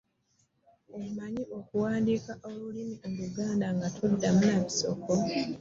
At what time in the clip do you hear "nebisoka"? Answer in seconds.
4.49-5.13